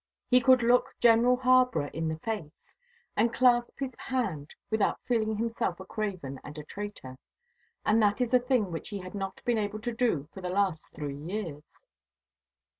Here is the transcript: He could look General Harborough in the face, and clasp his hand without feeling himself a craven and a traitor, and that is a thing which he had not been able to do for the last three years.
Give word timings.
He 0.31 0.41
could 0.41 0.63
look 0.63 0.95
General 0.99 1.37
Harborough 1.37 1.91
in 1.93 2.07
the 2.07 2.17
face, 2.17 2.55
and 3.15 3.31
clasp 3.31 3.79
his 3.79 3.93
hand 3.99 4.55
without 4.71 4.99
feeling 5.05 5.35
himself 5.37 5.79
a 5.79 5.85
craven 5.85 6.39
and 6.43 6.57
a 6.57 6.63
traitor, 6.63 7.19
and 7.85 8.01
that 8.01 8.19
is 8.19 8.33
a 8.33 8.39
thing 8.39 8.71
which 8.71 8.89
he 8.89 8.97
had 8.97 9.13
not 9.13 9.45
been 9.45 9.59
able 9.59 9.77
to 9.81 9.93
do 9.93 10.27
for 10.33 10.41
the 10.41 10.49
last 10.49 10.95
three 10.95 11.19
years. 11.19 11.69